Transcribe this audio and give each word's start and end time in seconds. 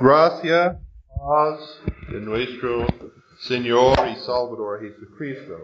Gracia, 0.00 0.80
paz 1.14 1.60
de 2.10 2.20
nuestro 2.20 2.86
Señor 3.40 3.98
y 4.10 4.16
Salvador 4.20 4.80
Jesucristo. 4.80 5.58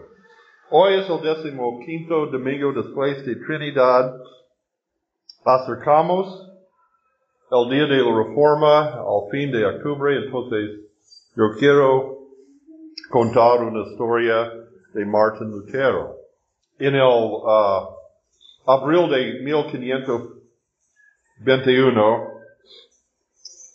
Hoy 0.69 0.93
es 0.93 1.09
el 1.09 1.19
décimo 1.23 1.79
quinto 1.83 2.27
domingo 2.27 2.71
después 2.71 3.25
de 3.25 3.35
Trinidad. 3.37 4.15
Acercamos 5.43 6.51
el 7.49 7.69
día 7.71 7.87
de 7.87 7.97
la 7.97 8.15
reforma 8.15 8.99
al 8.99 9.27
fin 9.31 9.51
de 9.51 9.65
octubre, 9.65 10.15
entonces 10.23 10.81
yo 11.35 11.45
quiero 11.57 12.19
contar 13.09 13.63
una 13.63 13.89
historia 13.89 14.53
de 14.93 15.03
Martin 15.03 15.49
Lutero. 15.49 16.15
En 16.77 16.93
el 16.93 17.01
uh, 17.01 17.89
abril 18.67 19.09
de 19.09 19.41
1521, 19.41 22.36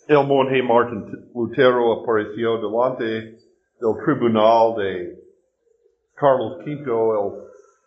el 0.07 0.27
monje 0.27 0.61
Martin 0.61 1.29
Lutero 1.33 2.01
apareció 2.01 2.57
delante 2.57 3.37
del 3.79 3.95
tribunal 4.03 4.75
de 4.75 5.17
Carlos 6.15 6.57
V, 6.65 7.43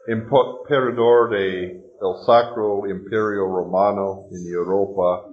el 0.07 0.19
emperador 0.19 1.30
de, 1.30 1.38
del 1.38 2.15
Sacro 2.24 2.87
Imperio 2.88 3.47
Romano 3.47 4.24
en 4.30 4.52
Europa, 4.52 5.27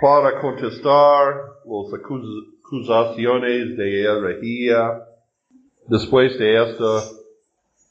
para 0.00 0.40
contestar 0.40 1.34
las 1.64 1.94
acusaciones 1.94 3.76
de 3.76 4.02
herejía. 4.02 5.02
Después 5.86 6.36
de 6.38 6.70
esto, 6.70 7.00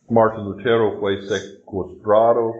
Martin 0.10 0.44
Lutero 0.44 1.00
fue 1.00 1.22
secuestrado 1.22 2.54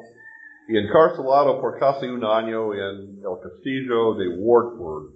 encarcelado 0.68 1.62
por 1.62 1.78
casi 1.78 2.08
un 2.08 2.24
año 2.24 2.74
en 2.74 3.20
el 3.20 3.40
castillo 3.42 4.16
de 4.16 4.30
Wartburg, 4.38 5.12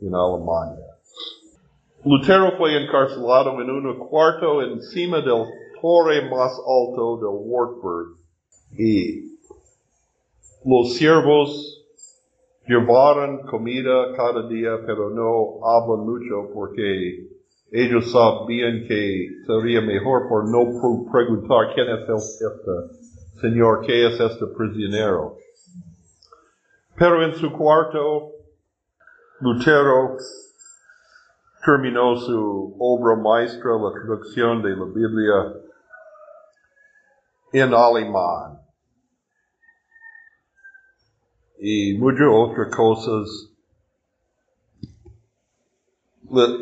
en 0.00 0.14
Alemania. 0.14 0.84
Lutero 2.04 2.56
fue 2.58 2.82
encarcelado 2.82 3.60
en 3.60 3.70
un 3.70 3.98
cuarto 4.08 4.62
encima 4.62 5.18
del 5.18 5.44
torre 5.80 6.28
más 6.28 6.52
alto 6.52 7.16
del 7.16 7.48
Wartburg 7.48 8.16
y 8.76 9.38
los 10.64 10.94
siervos 10.94 11.82
llevaron 12.66 13.46
comida 13.46 14.14
cada 14.16 14.48
día, 14.48 14.80
pero 14.86 15.10
no 15.10 15.64
hablan 15.64 16.06
mucho 16.06 16.50
porque 16.52 17.28
ellos 17.70 18.10
sabían 18.10 18.86
que 18.86 19.28
sería 19.46 19.80
mejor 19.80 20.28
por 20.28 20.48
no 20.50 21.10
preguntar 21.10 21.74
quién 21.74 21.88
es 21.88 22.08
este 22.08 23.03
Señor, 23.40 23.84
¿qué 23.84 24.06
es 24.06 24.20
este 24.20 24.46
prisionero? 24.46 25.36
Pero 26.96 27.24
en 27.24 27.34
su 27.34 27.52
cuarto, 27.52 28.30
Lutero 29.40 30.16
terminó 31.64 32.16
su 32.16 32.76
obra 32.78 33.16
maestra, 33.16 33.72
la 33.72 33.92
traducción 33.92 34.62
de 34.62 34.76
la 34.76 34.84
Biblia 34.84 35.60
en 37.52 37.74
alemán. 37.74 38.60
Y 41.58 41.98
muchas 41.98 42.28
otras 42.30 42.74
cosas. 42.74 43.50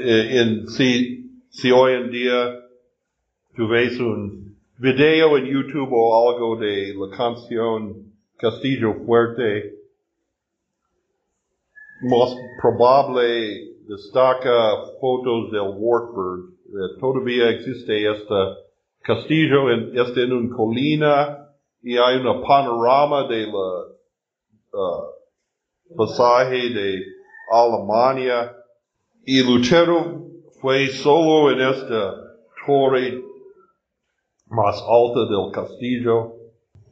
Eh, 0.00 0.40
en, 0.40 0.68
si, 0.68 1.44
si 1.50 1.70
hoy 1.70 1.94
en 1.94 2.10
día 2.10 2.60
tú 3.56 3.68
ves 3.68 3.98
un 4.00 4.51
video 4.78 5.36
en 5.36 5.46
YouTube 5.46 5.88
o 5.92 6.30
algo 6.30 6.56
de 6.56 6.94
la 6.94 7.16
canción 7.16 8.12
Castillo 8.38 8.94
Fuerte, 9.06 9.74
más 12.02 12.34
probable 12.60 13.76
destaca 13.86 14.86
fotos 15.00 15.52
del 15.52 15.74
Wartburg. 15.76 16.54
Eh, 16.66 16.98
todavía 16.98 17.50
existe 17.50 18.10
este 18.10 18.34
castillo, 19.02 19.70
en, 19.70 19.98
este 19.98 20.24
en 20.24 20.32
una 20.32 20.56
colina 20.56 21.48
y 21.82 21.96
hay 21.96 22.16
un 22.16 22.42
panorama 22.42 23.28
de 23.28 23.46
la 23.46 23.86
uh, 24.72 25.96
pasaje 25.96 26.70
de 26.70 27.04
Alemania 27.50 28.56
y 29.24 29.42
Lutero 29.42 30.26
fue 30.60 30.88
solo 30.88 31.50
en 31.50 31.60
esta 31.60 32.14
torre 32.66 33.31
más 34.52 34.84
alta 34.86 35.24
del 35.30 35.50
castillo 35.50 36.34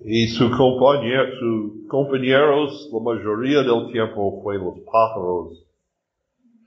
y 0.02 0.28
su 0.28 0.50
compañero, 0.50 1.26
sus 1.38 1.88
compañeros, 1.88 2.88
la 2.90 3.00
mayoría 3.00 3.62
del 3.62 3.92
tiempo 3.92 4.40
fue 4.42 4.56
los 4.56 4.78
pájaros 4.90 5.62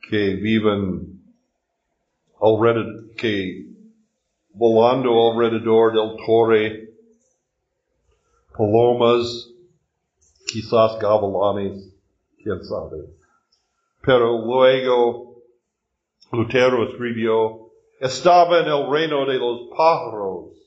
que 0.08 0.36
viven 0.36 1.20
alrededor, 2.40 3.16
que 3.16 3.66
volando 4.54 5.32
alrededor 5.32 5.94
del 5.94 6.16
torre, 6.24 6.90
palomas, 8.56 9.50
quizás 10.46 11.00
gavilanes, 11.00 11.92
quién 12.38 12.64
sabe. 12.64 13.10
Pero 14.04 14.46
luego 14.46 15.38
Lutero 16.32 16.88
escribió, 16.88 17.72
estaba 18.00 18.60
en 18.60 18.68
el 18.68 18.92
reino 18.92 19.26
de 19.26 19.40
los 19.40 19.70
pájaros 19.76 20.63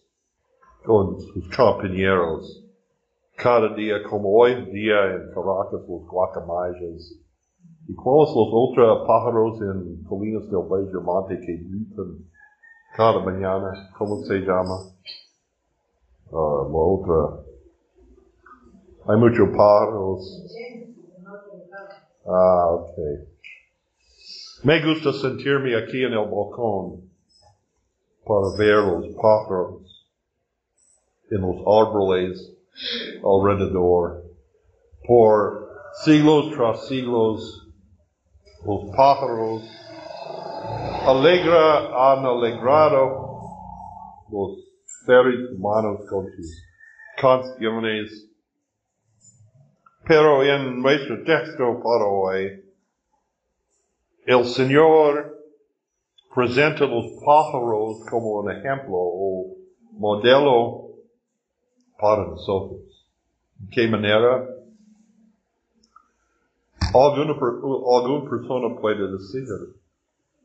con 0.86 1.20
sus 1.20 1.48
compañeros. 1.54 2.64
Cada 3.36 3.74
día, 3.74 4.02
como 4.08 4.30
hoy 4.30 4.54
día 4.70 5.14
en 5.14 5.30
Caracas, 5.34 5.80
los 5.88 6.06
guacamayas. 6.08 7.20
¿Y 7.88 7.94
cuáles 7.94 8.34
los 8.34 8.48
otros 8.50 9.06
pájaros 9.06 9.60
en 9.60 10.04
Colinas 10.04 10.44
del 10.48 10.62
Bello 10.70 11.00
Monte 11.02 11.38
que 11.40 11.56
gritan 11.56 12.24
cada 12.96 13.20
mañana? 13.20 13.90
¿Cómo 13.98 14.22
se 14.22 14.38
llama? 14.38 14.76
Uh, 16.30 16.70
la 16.70 16.78
otra. 16.78 17.42
Hay 19.08 19.16
muchos 19.18 19.48
pájaros. 19.56 20.42
Ah, 22.26 22.70
ok. 22.72 22.96
Me 24.64 24.84
gusta 24.84 25.12
sentirme 25.12 25.76
aquí 25.76 26.02
en 26.02 26.12
el 26.12 26.28
balcón 26.30 27.10
para 28.24 28.56
ver 28.58 28.82
los 28.82 29.14
pájaros 29.14 29.95
en 31.30 31.40
los 31.40 31.56
árboles 31.66 32.56
alrededor. 33.22 34.22
Por 35.06 35.68
siglos 36.04 36.52
tras 36.54 36.86
siglos, 36.86 37.68
los 38.64 38.94
pájaros 38.96 39.62
alegra, 41.06 42.12
han 42.12 42.26
alegrado 42.26 43.40
los 44.30 44.58
seres 45.06 45.52
humanos 45.54 46.00
con 46.10 46.26
sus 46.26 46.62
canciones. 47.20 48.28
Pero 50.04 50.42
en 50.42 50.80
nuestro 50.82 51.22
texto 51.24 51.80
para 51.82 52.04
hoy, 52.04 52.64
el 54.26 54.44
Señor 54.44 55.36
presenta 56.34 56.84
los 56.84 57.06
pájaros 57.24 58.04
como 58.10 58.40
un 58.40 58.50
ejemplo 58.50 58.94
o 58.94 59.56
modelo 59.92 60.85
para 61.98 62.26
nosotros. 62.26 62.80
¿De 63.58 63.68
qué 63.70 63.88
manera? 63.88 64.48
Alguna, 66.94 67.32
alguna 67.32 68.30
persona 68.30 68.80
puede 68.80 69.10
decir, 69.12 69.44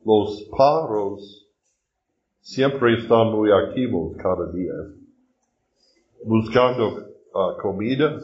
los 0.03 0.43
pájaros 0.57 1.47
siempre 2.41 2.97
están 2.97 3.31
muy 3.31 3.51
activos 3.51 4.15
cada 4.17 4.51
día, 4.51 4.73
buscando 6.25 7.05
uh, 7.33 7.61
comida, 7.61 8.19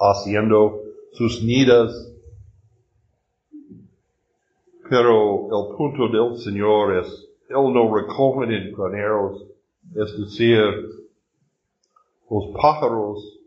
haciendo 0.00 0.80
sus 1.12 1.42
nidas, 1.42 2.10
pero 4.88 5.46
el 5.46 5.76
punto 5.76 6.08
del 6.08 6.38
Señor 6.38 6.96
es, 6.98 7.28
Él 7.48 7.72
no 7.72 7.94
recoge 7.94 8.44
en 8.44 8.72
graneros, 8.72 9.44
es 9.94 10.18
decir, 10.18 11.03
los 12.30 12.44
pájaros 12.60 13.40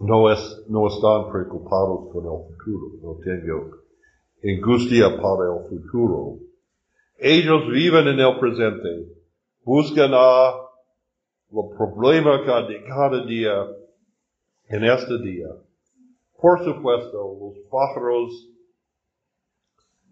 no, 0.00 0.30
es, 0.30 0.64
no 0.68 0.88
están 0.88 1.30
preocupados 1.30 2.10
con 2.12 2.24
el 2.24 2.56
futuro, 2.56 2.88
no 3.02 3.16
tengo 3.22 3.76
angustia 4.42 5.16
para 5.20 5.54
el 5.54 5.68
futuro. 5.68 6.38
Ellos 7.18 7.68
viven 7.70 8.08
en 8.08 8.18
el 8.20 8.38
presente, 8.38 9.12
buscan 9.64 10.12
a 10.14 10.54
el 11.50 11.76
problema 11.76 12.38
de 12.66 12.82
cada 12.84 13.22
día 13.24 13.66
en 14.68 14.84
este 14.84 15.18
día. 15.22 15.48
Por 16.40 16.64
supuesto, 16.64 17.36
los 17.40 17.58
pájaros 17.70 18.48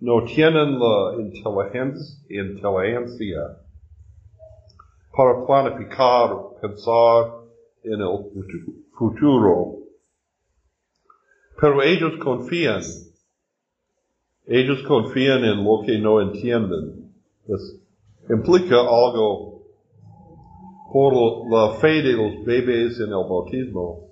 no 0.01 0.25
tienen 0.25 0.79
la 0.79 1.15
inteligencia 1.19 3.63
para 5.15 5.47
planificar, 5.47 6.37
pensar 6.61 7.33
en 7.85 8.01
el 8.01 8.79
futuro. 8.97 9.79
Pero 11.61 11.83
ellos 11.83 12.13
confían 12.23 12.83
Ellos 14.47 14.83
confían 14.89 15.45
en 15.45 15.65
lo 15.65 15.83
que 15.87 15.99
no 15.99 16.21
entienden. 16.21 17.13
Pues, 17.47 17.81
implica 18.29 18.81
algo 18.81 19.63
por 20.93 21.13
la 21.49 21.75
fe 21.81 22.03
de 22.03 22.13
los 22.13 22.45
bebés 22.45 22.99
en 22.99 23.09
el 23.09 23.25
bautismo. 23.29 24.09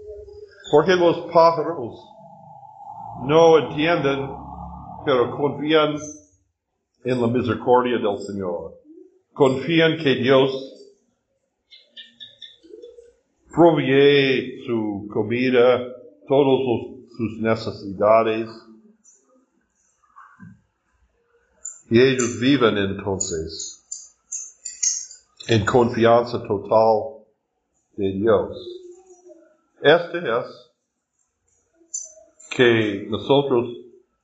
Porque 0.71 0.95
los 0.95 1.19
pájaros 1.33 2.01
no 3.25 3.59
entienden, 3.59 4.31
pero 5.05 5.37
confían 5.37 5.97
en 7.05 7.21
la 7.21 7.27
misericordia 7.27 7.99
del 7.99 8.19
Señor. 8.19 8.75
Confían 9.33 9.97
que 9.99 10.15
Dios 10.15 10.80
provee 13.53 14.65
su 14.67 15.09
comida, 15.13 15.79
todas 16.29 17.01
sus 17.17 17.39
necesidades. 17.41 18.49
Y 21.91 22.01
ellos 22.01 22.39
viven 22.41 22.79
entonces 22.79 23.85
en 25.49 25.65
confianza 25.65 26.41
total 26.47 27.25
de 27.97 28.13
Dios. 28.13 28.57
Este 29.83 30.19
es 30.19 30.47
que 32.51 33.07
nosotros 33.09 33.77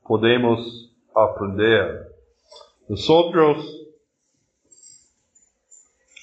podemos 0.06 0.92
aprender. 1.14 2.12
Nosotros, 2.88 3.66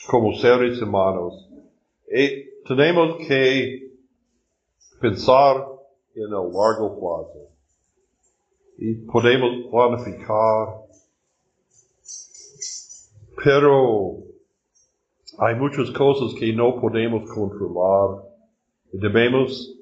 como 0.07 0.33
seres 0.35 0.81
humanos, 0.81 1.50
eh, 2.07 2.43
tenemos 2.68 3.18
que 3.27 3.92
pensar 5.00 5.65
en 6.15 6.24
el 6.24 6.30
largo 6.30 6.98
plazo 7.00 7.50
y 8.77 8.95
podemos 9.06 9.69
planificar, 9.69 10.68
pero 13.44 14.18
hay 15.39 15.56
muchas 15.56 15.92
cosas 15.92 16.33
que 16.39 16.54
no 16.54 16.80
podemos 16.80 17.30
controlar 17.30 18.24
y 18.94 18.98
debemos 18.98 19.75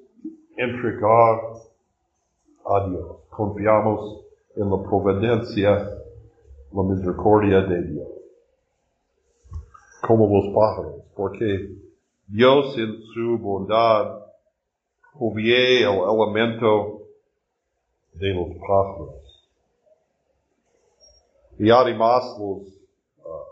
entregar 0.58 1.40
a 2.66 2.90
Dios. 2.90 3.18
Confiamos 3.30 4.26
en 4.56 4.70
la 4.70 4.84
providencia, 4.84 5.72
la 6.72 6.84
misericordia 6.84 7.62
de 7.62 7.84
Dios. 7.84 8.08
Como 10.02 10.28
los 10.28 10.54
pájaros, 10.56 11.04
porque 11.16 11.91
Dios 12.34 12.78
en 12.78 13.04
su 13.14 13.38
bondad 13.40 14.22
provee 15.12 15.84
el 15.84 16.00
elemento 16.00 17.02
de 18.14 18.34
los 18.34 18.48
pájaros. 18.58 19.50
Y 21.60 21.70
además 21.70 22.24
los 22.40 22.68
uh, 23.20 23.46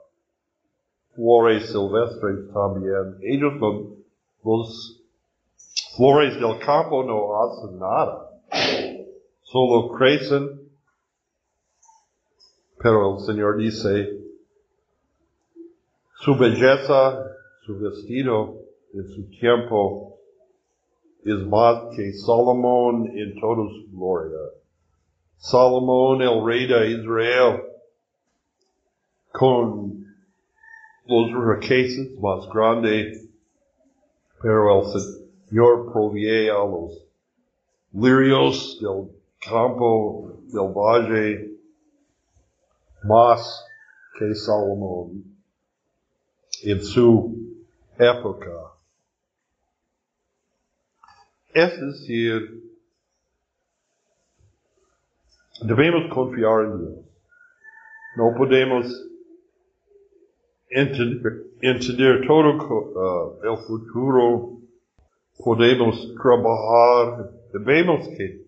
flores 1.14 1.70
silvestres 1.70 2.54
también. 2.54 3.18
Ellos 3.22 3.54
los 4.46 5.04
flores 5.98 6.40
del 6.40 6.58
campo 6.60 7.04
no 7.04 7.44
hacen 7.44 7.80
nada. 7.80 8.30
Solo 9.42 9.90
crecen. 9.90 10.70
Pero 12.82 13.18
el 13.18 13.26
Señor 13.26 13.58
dice, 13.58 14.22
su 16.22 16.38
belleza, 16.38 17.26
su 17.66 17.78
vestido, 17.78 18.59
en 18.94 19.08
su 19.16 19.30
tiempo 19.30 20.18
es 21.24 21.46
más 21.48 21.96
que 21.96 22.14
Salomón 22.14 23.08
en 23.16 23.40
toda 23.40 23.68
su 23.70 23.88
gloria. 23.92 24.38
Salomón, 25.38 26.22
el 26.22 26.46
rey 26.46 26.68
de 26.68 26.92
Israel, 26.92 27.64
con 29.32 30.06
los 31.06 31.60
riquezas 31.60 32.08
más 32.20 32.48
grandes, 32.54 33.30
pero 34.42 34.80
el 34.80 35.02
Señor 35.48 35.92
provee 35.92 36.50
a 36.50 36.66
los 36.66 37.06
lirios 37.94 38.80
del 38.82 39.10
campo, 39.40 40.34
del 40.48 40.74
valle, 40.74 41.58
más 43.04 43.66
que 44.18 44.34
Salomón 44.36 45.24
en 46.64 46.84
su 46.84 47.36
época. 47.98 48.79
Es 51.54 51.82
decir, 51.82 52.64
debemos 55.62 56.14
confiar 56.14 56.66
en 56.66 56.80
Dios. 56.80 57.06
No 58.18 58.36
podemos 58.38 58.86
entender, 60.70 62.28
todo 62.28 63.42
uh, 63.42 63.58
futuro. 63.68 64.60
Podemos 65.44 66.14
trabajar, 66.22 67.32
debemos 67.54 68.08
que 68.10 68.46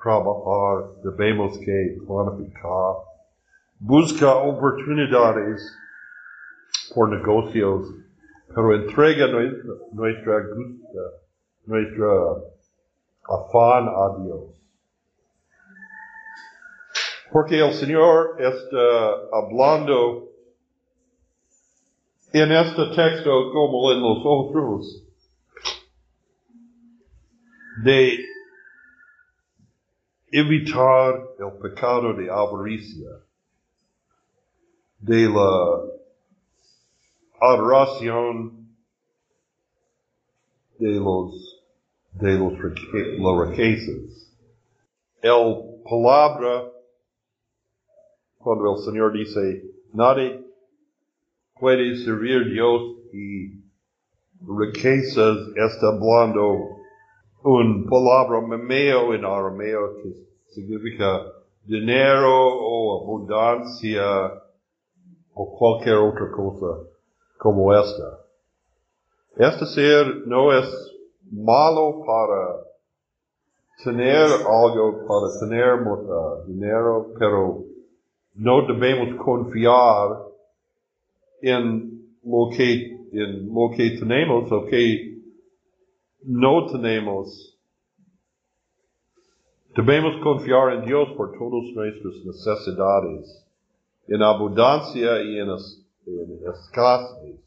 trabajar, 0.00 0.90
debemos 1.02 1.58
que 1.58 1.98
planificar, 2.06 2.96
busca 3.80 4.36
oportunidades 4.36 5.74
por 6.94 7.08
negocios, 7.08 7.88
pero 8.54 8.74
entrega 8.74 9.26
nuestra, 9.28 9.72
nuestra 9.92 10.40
gusta 10.54 11.23
nuestra 11.66 12.42
afán 13.24 13.88
a 13.88 14.22
Dios. 14.22 14.54
Porque 17.32 17.58
el 17.58 17.72
Señor 17.74 18.36
está 18.40 19.14
hablando 19.32 20.28
en 22.32 22.52
este 22.52 22.86
texto 22.94 23.52
como 23.52 23.92
en 23.92 24.00
los 24.00 24.18
otros 24.24 25.04
de 27.84 28.18
evitar 30.32 31.28
el 31.38 31.58
pecado 31.60 32.14
de 32.14 32.30
avaricia, 32.30 33.08
de 34.98 35.28
la 35.28 35.80
adoración 37.40 38.68
de 40.78 40.90
los 40.94 41.53
de 42.14 42.38
los, 42.38 42.52
riquezas. 42.58 44.30
El 45.22 45.80
palabra, 45.88 46.70
cuando 48.38 48.76
el 48.76 48.84
Señor 48.84 49.12
dice, 49.12 49.64
nadie 49.92 50.44
puede 51.58 51.96
servir 52.04 52.52
Dios 52.52 52.82
y 53.12 53.64
riquezas, 54.40 55.38
está 55.56 55.88
hablando 55.88 56.74
un 57.42 57.86
palabra 57.86 58.40
memeo 58.40 59.12
en 59.14 59.24
arameo 59.24 59.96
que 60.02 60.14
significa 60.48 61.22
dinero 61.64 62.32
o 62.32 63.02
abundancia 63.02 64.32
o 65.34 65.58
cualquier 65.58 65.96
otra 65.96 66.30
cosa 66.30 66.88
como 67.38 67.74
esta. 67.74 68.20
Este 69.36 69.66
ser 69.66 70.26
no 70.26 70.56
es 70.56 70.93
malo 71.34 72.04
para 72.06 72.64
tener 73.82 74.26
algo, 74.46 75.06
para 75.06 75.38
tener 75.40 75.82
uh, 75.82 76.46
dinero, 76.46 77.12
pero 77.18 77.64
no 78.34 78.66
debemos 78.66 79.22
confiar 79.22 80.22
en 81.42 82.16
lo 82.24 82.48
que, 82.56 82.96
en 83.12 83.48
lo 83.52 83.70
que 83.76 83.98
tenemos 83.98 84.50
o 84.50 84.66
no 86.22 86.66
tenemos. 86.66 87.50
Debemos 89.76 90.22
confiar 90.22 90.74
en 90.74 90.86
Dios 90.86 91.08
por 91.16 91.32
todas 91.32 91.64
nuestras 91.74 92.14
necesidades, 92.24 93.44
en 94.06 94.22
abundancia 94.22 95.20
y 95.22 95.38
en, 95.38 95.48
en 96.06 96.48
escasez. 96.48 97.43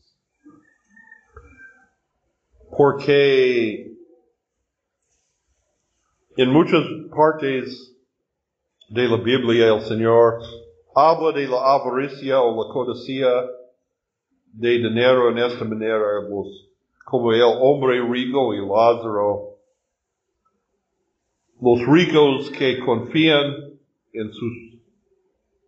Porque 2.77 3.91
en 6.37 6.53
muchas 6.53 6.83
partes 7.09 7.97
de 8.89 9.07
la 9.07 9.17
Biblia 9.17 9.73
el 9.73 9.81
Señor 9.81 10.35
habla 10.95 11.31
de 11.31 11.47
la 11.47 11.73
avaricia 11.73 12.39
o 12.39 12.63
la 12.63 12.71
codicia 12.71 13.27
de 14.53 14.69
dinero 14.77 15.31
en 15.31 15.39
esta 15.39 15.65
manera, 15.65 16.03
como 17.03 17.33
el 17.33 17.41
hombre 17.41 17.99
rico 18.07 18.53
y 18.53 18.59
Lázaro, 18.59 19.57
los 21.59 21.79
ricos 21.87 22.51
que 22.51 22.79
confían 22.85 23.55
en 24.13 24.31
sus 24.31 24.53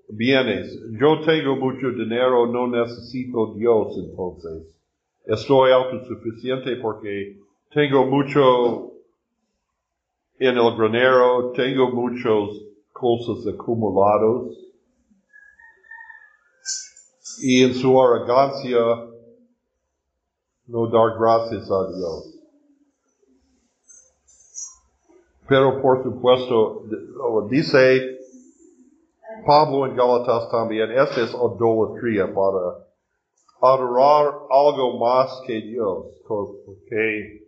bienes. 0.09 0.79
Yo 0.99 1.21
tengo 1.21 1.55
mucho 1.55 1.89
dinero, 1.89 2.45
no 2.45 2.67
necesito 2.67 3.55
Dios 3.55 3.97
entonces. 3.97 4.78
Estoy 5.29 5.71
autosuficiente 5.71 6.75
porque 6.77 7.37
tengo 7.71 8.03
mucho 8.07 8.93
en 10.39 10.57
el 10.57 10.75
granero, 10.75 11.51
tengo 11.51 11.91
muchas 11.91 12.59
cosas 12.91 13.53
acumulados 13.53 14.57
y 17.43 17.63
en 17.63 17.75
su 17.75 18.01
arrogancia 18.01 18.79
no 20.65 20.87
dar 20.87 21.19
gracias 21.19 21.69
a 21.69 21.87
Dios. 21.95 22.39
Pero 25.47 25.79
por 25.79 26.01
supuesto, 26.01 26.85
dice 27.51 28.17
Pablo 29.45 29.85
en 29.85 29.95
Galatas 29.95 30.49
también, 30.49 30.89
esta 30.89 31.21
es 31.21 31.29
idolatría 31.29 32.33
para 32.33 32.88
adorar 33.61 34.33
algo 34.49 34.97
más 34.99 35.41
que 35.45 35.61
Dios, 35.61 36.05
porque 36.27 37.43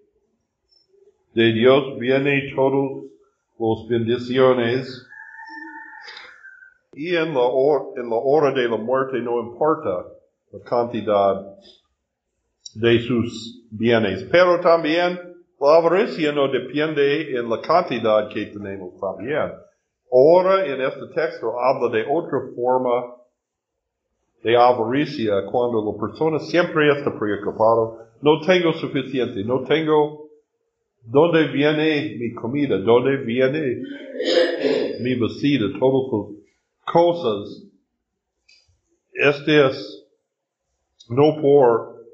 de 1.34 1.54
Dios 1.54 1.98
viene 2.00 2.52
todos 2.56 3.04
los 3.58 3.88
bendiciones. 3.88 5.08
Y 6.94 7.16
en 7.16 7.34
la, 7.34 7.48
en 7.96 8.10
la 8.10 8.16
hora 8.18 8.52
de 8.52 8.68
la 8.68 8.76
muerte 8.76 9.20
no 9.20 9.40
importa 9.40 10.06
la 10.52 10.60
cantidad 10.60 11.42
de 12.76 13.00
sus 13.00 13.66
bienes, 13.72 14.24
pero 14.30 14.60
también 14.60 15.20
la 15.60 15.78
avaricia 15.78 16.32
no 16.34 16.50
depende 16.50 17.38
en 17.38 17.50
la 17.50 17.62
cantidad 17.62 18.28
que 18.30 18.48
tenemos 18.48 19.00
también. 19.00 19.52
Ahora 20.12 20.66
en 20.66 20.82
este 20.82 21.08
texto 21.16 21.58
habla 21.58 21.90
de 21.90 22.06
otra 22.10 22.40
forma 22.56 23.21
de 24.44 24.56
avaricia 24.56 25.46
cuando 25.52 25.84
la 25.86 26.00
persona 26.00 26.40
siempre 26.40 26.90
está 26.98 27.18
preocupada. 27.18 28.10
No 28.22 28.42
tengo 28.46 28.74
suficiente, 28.74 29.44
no 29.44 29.64
tengo 29.64 30.30
dónde 31.04 31.48
viene 31.48 32.16
mi 32.18 32.34
comida, 32.34 32.78
dónde 32.78 33.18
viene 33.18 33.82
mi 35.02 35.16
vestida, 35.16 35.68
todas 35.80 36.12
las 36.12 36.94
cosas. 36.94 37.64
Este 39.14 39.68
es 39.68 40.08
no 41.10 41.42
por 41.42 42.06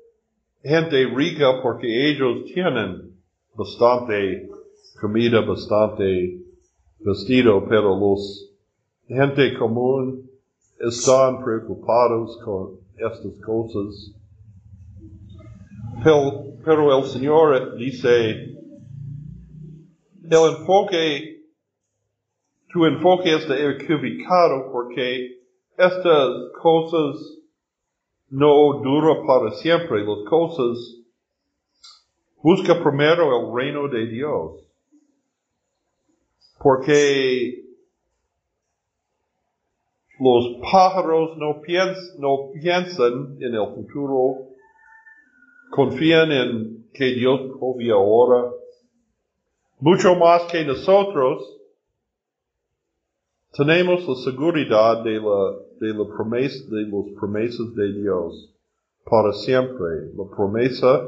gente 0.64 1.06
rica 1.06 1.62
porque 1.62 2.10
ellos 2.10 2.46
tienen 2.54 3.14
bastante 3.56 4.50
comida, 5.00 5.42
bastante 5.42 6.42
vestido, 7.00 7.66
pero 7.70 7.98
los 7.98 8.52
gente 9.08 9.54
común 9.58 10.27
están 10.80 11.44
preocupados 11.44 12.38
con 12.44 12.80
estas 12.96 13.34
cosas. 13.46 14.14
Pero, 16.04 16.98
el 16.98 17.04
Señor 17.06 17.78
dice, 17.78 18.56
el 20.24 20.58
enfoque, 20.60 21.42
tu 22.72 22.86
enfoque 22.86 23.36
está 23.36 23.56
equivocado 23.56 24.72
porque 24.72 25.40
estas 25.78 26.30
cosas 26.62 27.38
no 28.30 28.82
duran 28.84 29.26
para 29.26 29.52
siempre. 29.52 30.06
Las 30.06 30.24
cosas, 30.30 30.78
busca 32.44 32.82
primero 32.84 33.40
el 33.40 33.56
reino 33.56 33.88
de 33.88 34.08
Dios. 34.08 34.64
Porque 36.60 37.67
los 40.20 40.58
pájaros 40.72 41.38
no, 41.38 41.62
piensan 41.62 43.38
en 43.40 43.54
el 43.54 43.76
futuro, 43.76 44.48
confían 45.72 46.32
en 46.32 46.88
que 46.94 47.14
Dios 47.14 47.58
provee 47.60 47.92
ahora, 47.92 48.52
mucho 49.80 50.16
más 50.16 50.44
que 50.44 50.66
nosotros, 50.66 51.58
tenemos 53.54 54.08
la 54.08 54.16
seguridad 54.16 55.04
de 55.04 55.20
la, 55.20 55.56
de 55.80 55.94
la 55.94 56.08
promesa, 56.16 56.66
de 56.70 56.82
las 56.84 57.16
promesas 57.20 57.76
de 57.76 57.94
Dios 57.94 58.54
para 59.04 59.34
siempre, 59.34 60.12
la 60.16 60.36
promesa 60.36 61.08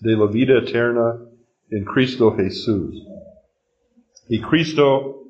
de 0.00 0.12
la 0.16 0.26
vida 0.26 0.58
eterna 0.58 1.18
en 1.70 1.84
Cristo 1.84 2.34
Jesús. 2.36 2.94
Y 4.28 4.40
Cristo 4.40 5.25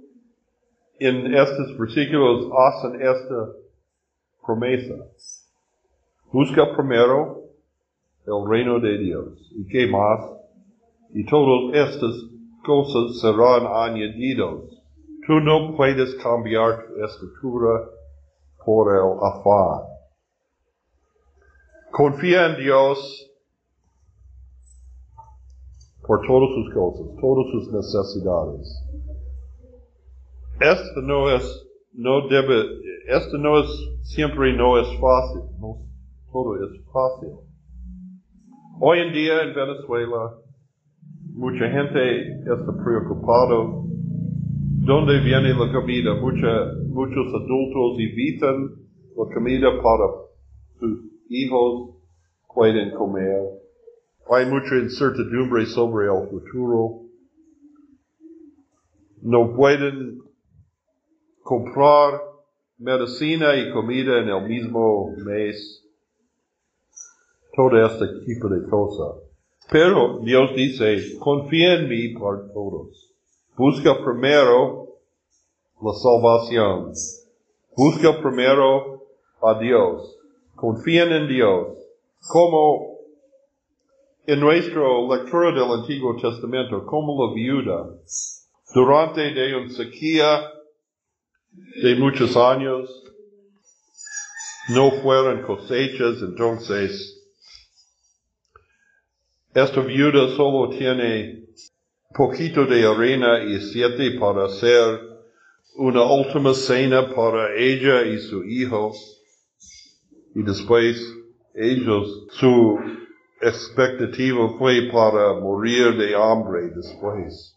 en 0.98 1.34
estos 1.34 1.76
versículos 1.78 2.50
hacen 2.56 3.00
esta 3.00 3.52
promesa. 4.44 4.94
Busca 6.32 6.74
primero 6.74 7.42
el 8.26 8.48
reino 8.48 8.80
de 8.80 8.98
Dios. 8.98 9.52
¿Y 9.52 9.66
qué 9.66 9.86
más? 9.86 10.20
Y 11.12 11.24
todas 11.26 11.74
estas 11.74 12.14
cosas 12.64 13.20
serán 13.20 13.66
añadidos. 13.66 14.64
Tú 15.26 15.40
no 15.40 15.76
puedes 15.76 16.14
cambiar 16.16 16.86
tu 16.86 17.04
estructura 17.04 17.90
por 18.64 18.94
el 18.94 19.18
afán. 19.22 19.96
Confía 21.92 22.46
en 22.46 22.56
Dios 22.58 23.30
por 26.06 26.24
todas 26.26 26.50
sus 26.54 26.74
cosas, 26.74 27.06
todas 27.20 27.46
sus 27.52 27.72
necesidades. 27.72 28.82
Esto 30.60 31.02
no 31.02 31.30
es, 31.30 31.68
no 31.92 32.28
debe, 32.28 32.64
esto 33.08 33.36
no 33.38 33.60
es, 33.60 33.66
siempre 34.02 34.56
no 34.56 34.78
es 34.78 34.86
fácil, 34.98 35.42
no 35.60 35.86
todo 36.32 36.56
es 36.56 36.82
fácil. 36.92 37.28
Hoy 38.80 38.98
en 39.00 39.12
día 39.12 39.42
en 39.42 39.54
Venezuela, 39.54 40.34
mucha 41.34 41.68
gente 41.70 42.40
está 42.40 42.84
preocupado 42.84 43.84
dónde 44.86 45.20
viene 45.20 45.54
la 45.54 45.72
comida. 45.72 46.14
Mucha, 46.14 46.72
muchos 46.88 47.26
adultos 47.34 47.98
evitan 47.98 48.70
la 49.16 49.34
comida 49.34 49.68
para 49.82 50.08
sus 50.78 51.00
hijos 51.28 51.96
pueden 52.54 52.90
comer. 52.92 53.42
Hay 54.30 54.46
mucha 54.46 54.76
incertidumbre 54.76 55.66
sobre 55.66 56.06
el 56.06 56.28
futuro. 56.28 57.02
No 59.22 59.54
pueden 59.54 60.25
comprar 61.46 62.20
medicina 62.76 63.54
y 63.54 63.70
comida 63.70 64.18
en 64.18 64.28
el 64.28 64.48
mismo 64.48 65.14
mes. 65.24 65.84
Todo 67.54 67.86
este 67.86 68.06
tipo 68.26 68.48
de 68.48 68.68
cosas. 68.68 69.22
Pero 69.70 70.18
Dios 70.22 70.50
dice, 70.56 71.16
confía 71.20 71.74
en 71.74 71.88
mí 71.88 72.08
por 72.08 72.52
todos. 72.52 73.14
Busca 73.56 73.94
primero 74.04 74.88
la 75.80 75.92
salvación. 75.92 76.92
Busca 77.76 78.20
primero 78.20 79.04
a 79.40 79.58
Dios. 79.58 80.18
Confíen 80.56 81.12
en 81.12 81.28
Dios. 81.28 81.78
Como 82.28 82.98
en 84.26 84.40
nuestra 84.40 84.82
lectura 85.08 85.52
del 85.52 85.80
Antiguo 85.80 86.16
Testamento, 86.16 86.84
como 86.84 87.24
la 87.24 87.34
viuda, 87.34 87.88
durante 88.74 89.32
de 89.32 89.56
un 89.56 89.70
sequía 89.70 90.55
de 91.82 91.94
muchos 91.96 92.36
años, 92.36 92.88
no 94.68 94.90
fueron 95.02 95.42
cosechas, 95.42 96.22
entonces 96.22 97.16
esta 99.54 99.80
viuda 99.80 100.36
solo 100.36 100.76
tiene 100.76 101.46
poquito 102.14 102.66
de 102.66 102.86
arena 102.86 103.42
y 103.42 103.60
siete 103.60 104.18
para 104.18 104.46
hacer 104.46 105.00
una 105.76 106.02
última 106.02 106.52
cena 106.54 107.14
para 107.14 107.54
ella 107.56 108.02
y 108.02 108.18
su 108.18 108.44
hijo. 108.44 108.92
Y 110.34 110.42
después 110.42 110.96
ellos, 111.54 112.26
su 112.32 112.78
expectativa 113.40 114.58
fue 114.58 114.90
para 114.92 115.34
morir 115.40 115.96
de 115.96 116.14
hambre 116.14 116.70
después. 116.74 117.56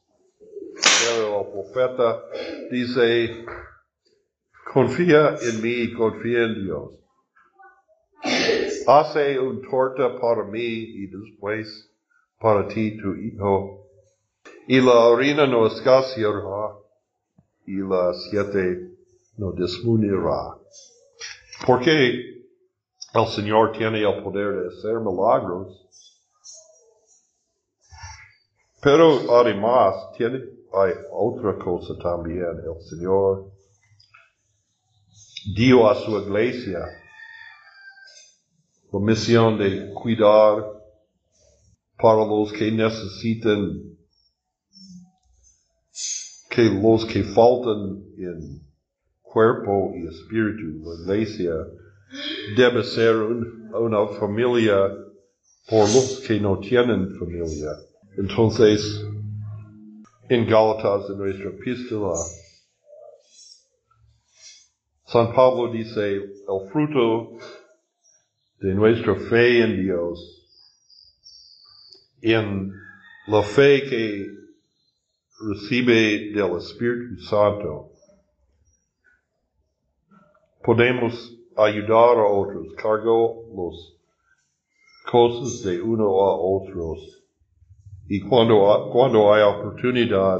Pero 1.03 1.41
el 1.41 1.51
profeta 1.51 2.24
dice, 2.72 3.46
Confía 4.72 5.36
en 5.42 5.62
mí, 5.64 5.92
confía 5.94 6.44
en 6.44 6.64
Dios. 6.64 6.92
Hace 8.86 9.40
un 9.40 9.64
torta 9.68 10.20
para 10.20 10.44
mí 10.44 10.62
y 10.62 11.08
después 11.08 11.90
para 12.40 12.68
ti, 12.68 12.96
tu 12.98 13.16
hijo. 13.16 13.88
Y 14.68 14.80
la 14.80 15.08
harina 15.08 15.48
no 15.48 15.66
escaseará 15.66 16.76
y 17.66 17.78
la 17.78 18.14
siete 18.14 18.92
no 19.38 19.54
disminuirá. 19.54 20.56
Porque 21.66 22.46
el 23.16 23.28
Señor 23.28 23.72
tiene 23.72 24.02
el 24.02 24.22
poder 24.24 24.54
de 24.54 24.68
hacer 24.68 25.00
milagros. 25.00 25.84
Pero 28.84 29.36
además 29.36 30.12
tiene, 30.16 30.44
hay 30.74 30.94
otra 31.12 31.58
cosa 31.58 31.98
también. 31.98 32.62
El 32.64 32.80
Señor 32.88 33.59
dio 35.56 35.89
a 35.89 35.96
su 35.96 36.18
iglesia 36.20 36.79
la 38.91 39.00
misión 39.00 39.58
de 39.58 39.94
cuidar 39.94 40.63
para 41.98 42.25
los 42.25 42.51
que 42.53 42.72
necesitan, 42.72 43.82
que 46.50 46.63
los 46.63 47.06
que 47.06 47.24
faltan 47.24 48.03
en 48.18 48.62
cuerpo 49.22 49.94
y 49.96 50.08
espíritu, 50.08 50.82
la 51.06 51.15
iglesia 51.15 51.51
debe 52.58 52.84
ser 52.84 53.15
un- 53.15 53.70
una 53.74 54.08
familia 54.20 54.75
por 55.70 55.82
los 55.82 56.24
que 56.25 56.39
no 56.39 56.60
tienen 56.60 57.15
familia. 57.20 57.72
Entonces, 58.18 59.06
en 60.29 60.48
Gálatas, 60.48 61.10
en 61.12 61.18
nuestra 61.20 61.50
epístola, 61.50 62.15
San 65.12 65.34
Pablo 65.34 65.72
dice, 65.72 66.18
el 66.18 66.70
fruto 66.72 67.38
de 68.60 68.75
nuestra 68.75 69.16
fe 69.16 69.63
en 69.63 69.82
Dios, 69.82 70.20
en 72.22 72.72
la 73.28 73.42
fe 73.42 73.82
que 73.89 74.28
recibe 75.50 76.32
del 76.32 76.58
Espíritu 76.58 77.22
Santo, 77.24 77.92
podemos 80.63 81.36
ayudar 81.58 82.18
a 82.20 82.28
otros, 82.28 82.68
cargo 82.75 83.46
los 83.56 83.98
cosas 85.12 85.63
de 85.63 85.82
uno 85.82 86.06
a 86.22 86.36
otros. 86.38 87.24
Y 88.08 88.22
cuando, 88.22 88.72
ha- 88.72 88.92
cuando 88.92 89.34
hay 89.34 89.42
oportunidad, 89.42 90.39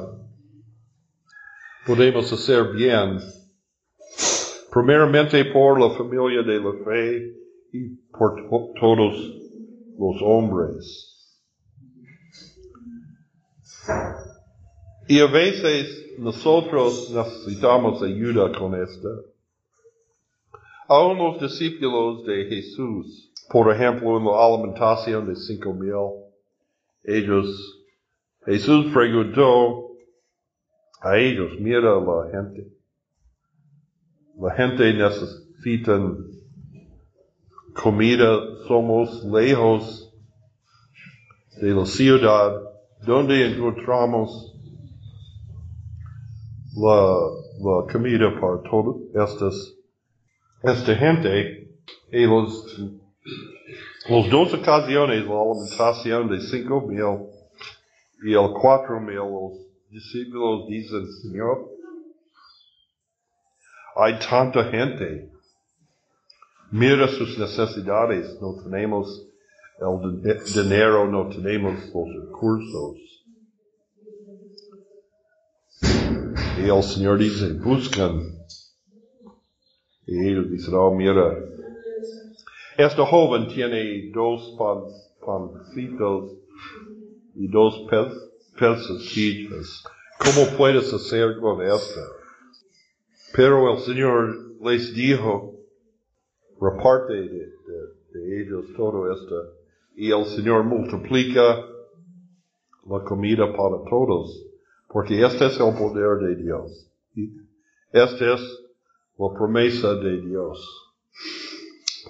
podemos 1.88 2.32
hacer 2.32 2.72
bien, 2.74 3.20
primeramente 4.72 5.46
por 5.46 5.80
la 5.80 5.90
familia 5.98 6.44
de 6.44 6.60
la 6.60 6.74
fe 6.86 7.34
y 7.74 7.90
por 8.12 8.36
to- 8.50 8.74
todos 8.80 9.16
los 9.98 10.22
hombres. 10.22 11.06
Y 15.08 15.20
a 15.20 15.28
veces 15.28 16.16
nosotros 16.20 17.12
necesitamos 17.12 18.02
ayuda 18.04 18.52
con 18.58 18.76
esto. 18.76 19.10
Aún 20.88 21.18
los 21.18 21.42
discípulos 21.42 22.26
de 22.26 22.46
Jesús, 22.46 23.32
por 23.52 23.74
ejemplo, 23.74 24.18
en 24.18 24.26
la 24.26 24.46
alimentación 24.46 25.28
de 25.28 25.36
cinco 25.36 25.74
mil, 25.74 25.94
ellos, 27.04 27.86
Jesús 28.46 28.92
preguntó 28.94 29.92
a 31.02 31.18
ellos, 31.18 31.52
mira 31.60 31.80
la 31.80 32.30
gente, 32.32 32.68
la 34.39 34.55
gente 34.55 34.93
necesita 34.93 36.00
comida, 37.74 38.39
somos 38.67 39.24
lejos 39.25 40.13
de 41.62 41.74
la 41.74 41.86
ciudad, 41.86 42.53
donde 43.05 43.53
encontramos 43.53 44.55
la, 46.75 47.91
comida 47.91 48.39
para 48.39 48.62
todas 48.63 48.96
estas 49.13 49.75
esta 50.63 50.96
gente, 50.96 51.69
y 52.12 52.25
los, 52.25 52.77
los 54.10 54.29
dos 54.29 54.53
ocasiones, 54.53 55.25
la 55.25 55.41
alimentación 55.41 56.29
de 56.29 56.41
cinco 56.41 56.81
mil 56.81 57.27
y 58.24 58.34
el 58.34 58.51
cuatro 58.62 59.00
mil, 59.00 59.15
los 59.15 59.53
discípulos 59.89 60.67
dicen, 60.67 61.05
Señor, 61.22 61.79
hay 64.01 64.18
tanta 64.20 64.63
gente, 64.65 65.29
mira 66.72 67.08
sus 67.08 67.38
necesidades, 67.38 68.39
no 68.41 68.56
tenemos 68.63 69.27
el 69.79 70.22
din- 70.22 70.44
dinero, 70.63 71.08
no 71.10 71.29
tenemos 71.29 71.74
los 71.94 72.25
recursos. 72.25 72.98
Y 76.58 76.70
el 76.70 76.84
Señor 76.84 77.18
dice, 77.18 77.53
buscan 77.53 78.22
y 80.06 80.27
ellos 80.27 80.50
dicen, 80.50 80.74
oh, 80.76 80.91
mira, 80.91 81.38
este 82.78 83.02
joven 83.06 83.47
tiene 83.47 84.12
dos 84.13 84.56
pan, 84.58 84.84
pancitos 85.26 86.32
y 87.36 87.47
dos 87.47 87.86
pez, 87.89 88.08
pececillos. 88.58 89.84
¿Cómo 90.17 90.58
puedes 90.58 90.91
hacer 90.93 91.38
con 91.39 91.62
esto? 91.62 92.18
Pero 93.39 93.71
el 93.71 93.80
Señor 93.80 94.36
les 94.62 94.93
dijo, 94.93 95.54
reparte 96.60 97.13
de, 97.13 97.30
de- 97.30 97.89
de 98.12 98.41
ellos 98.41 98.65
todo 98.75 99.10
esto. 99.13 99.54
Y 99.95 100.12
el 100.12 100.25
Señor 100.25 100.65
multiplica 100.65 101.56
la 102.86 103.02
comida 103.06 103.45
para 103.56 103.78
todos. 103.89 104.45
Porque 104.89 105.23
este 105.25 105.45
es 105.45 105.58
el 105.58 105.73
poder 105.73 106.17
de 106.17 106.36
Dios. 106.36 106.91
Y 107.15 107.30
Este 107.93 108.34
es 108.34 108.41
la 109.17 109.34
promesa 109.34 109.93
de 109.95 110.19
Dios 110.19 110.60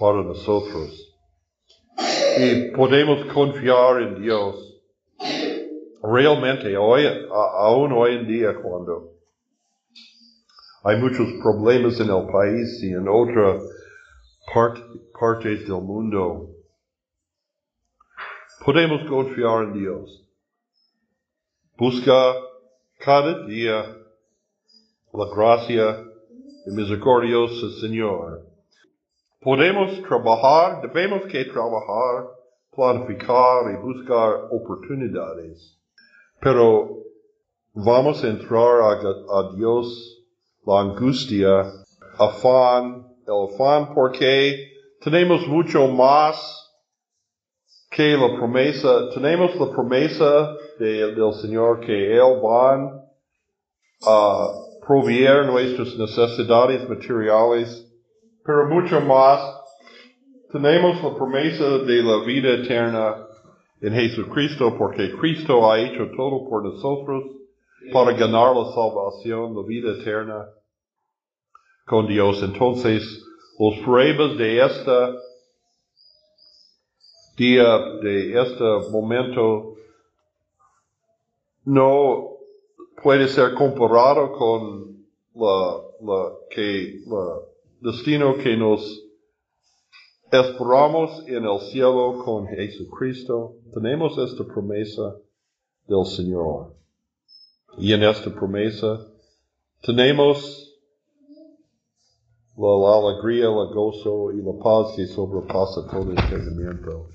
para 0.00 0.24
nosotros. 0.24 1.14
Y 2.38 2.72
podemos 2.72 3.24
confiar 3.32 4.02
en 4.02 4.20
Dios 4.20 4.82
realmente 6.02 6.76
hoy, 6.76 7.02
aún 7.30 7.92
hoy 7.92 8.16
en 8.16 8.26
día 8.26 8.52
cuando 8.60 9.19
hay 10.82 10.96
muchos 11.00 11.28
problemas 11.42 12.00
en 12.00 12.10
el 12.10 12.26
país 12.32 12.82
y 12.82 12.92
en 12.92 13.06
otras 13.08 13.62
part- 14.54 15.00
partes 15.18 15.66
del 15.66 15.82
mundo. 15.82 16.48
Podemos 18.64 19.02
confiar 19.08 19.64
en 19.64 19.72
Dios. 19.74 20.28
Busca 21.76 22.34
cada 22.98 23.46
día 23.46 23.96
la 25.12 25.26
gracia 25.34 26.04
y 26.66 26.70
misericordioso 26.70 27.70
Señor. 27.80 28.46
Podemos 29.40 30.02
trabajar, 30.02 30.82
debemos 30.82 31.22
que 31.30 31.46
trabajar, 31.46 32.28
planificar 32.74 33.72
y 33.72 33.76
buscar 33.76 34.48
oportunidades. 34.50 35.78
Pero 36.40 36.98
vamos 37.72 38.22
a 38.22 38.28
entrar 38.28 38.82
a 38.82 39.56
Dios 39.56 40.19
la 40.66 40.80
angustia, 40.80 41.72
afán, 42.18 43.06
el 43.26 43.54
afán 43.54 43.94
porque 43.94 44.70
tenemos 45.00 45.46
mucho 45.48 45.88
más 45.88 46.36
que 47.90 48.16
la 48.16 48.36
promesa, 48.36 49.08
tenemos 49.14 49.54
la 49.56 49.70
promesa 49.70 50.54
de- 50.78 51.14
del 51.14 51.32
Señor 51.34 51.80
que 51.80 52.12
Él 52.14 52.40
va 52.44 52.92
a 54.06 54.48
proveer 54.86 55.46
nuestras 55.46 55.96
necesidades 55.96 56.88
materiales, 56.88 57.86
pero 58.44 58.68
mucho 58.68 59.00
más, 59.00 59.40
tenemos 60.52 61.02
la 61.02 61.14
promesa 61.14 61.78
de 61.78 62.02
la 62.02 62.24
vida 62.24 62.50
eterna 62.54 63.26
en 63.80 63.92
Jesucristo, 63.94 64.76
porque 64.76 65.12
Cristo 65.18 65.70
ha 65.70 65.78
hecho 65.80 66.10
todo 66.16 66.48
por 66.48 66.64
nosotros 66.64 67.24
para 67.92 68.12
ganar 68.12 68.54
la 68.54 68.72
salvación, 68.72 69.54
la 69.56 69.62
vida 69.62 69.92
eterna 69.92 70.48
con 71.86 72.06
Dios. 72.06 72.42
Entonces, 72.42 73.02
los 73.58 73.78
pruebas 73.84 74.36
de 74.36 74.64
esta 74.64 75.16
día, 77.36 77.78
de 78.02 78.40
este 78.40 78.90
momento, 78.90 79.74
no 81.64 82.36
puede 83.02 83.28
ser 83.28 83.54
comparado 83.54 84.32
con 84.32 85.06
la, 85.34 85.80
la 86.00 86.32
que, 86.50 87.00
la 87.06 87.40
destino 87.80 88.36
que 88.36 88.56
nos 88.56 89.02
esperamos 90.30 91.26
en 91.26 91.44
el 91.44 91.60
cielo 91.60 92.22
con 92.24 92.46
Jesucristo. 92.46 93.56
Tenemos 93.74 94.16
esta 94.18 94.44
promesa 94.44 95.16
del 95.86 96.04
Señor. 96.04 96.79
Y 97.78 97.92
en 97.92 98.02
esta 98.02 98.30
promesa 98.30 99.00
tenemos 99.82 100.70
la, 102.56 102.68
la 102.68 103.08
alegría, 103.08 103.46
el 103.46 103.74
gozo 103.74 104.32
y 104.32 104.42
la 104.42 104.52
paz 104.62 104.94
que 104.96 105.06
sobrepasa 105.06 105.86
todo 105.90 106.10
entendimiento. 106.10 107.08